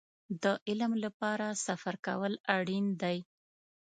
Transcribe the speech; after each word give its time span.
د 0.43 0.45
علم 0.67 0.91
لپاره 1.05 1.47
سفر 1.65 1.95
کول 2.07 2.33
اړين 2.57 2.85
دی. 3.01 3.17